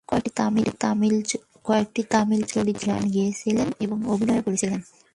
কয়েকটি 0.09 2.01
তামিল 2.11 2.41
চলচ্চিত্রে 2.45 2.59
তিনি 2.65 2.73
গানও 2.85 3.07
গেয়েছিলেন 3.15 3.67
এবং 3.79 3.97
অভিনয়ও 4.13 4.45
করেছিলেন। 4.45 4.79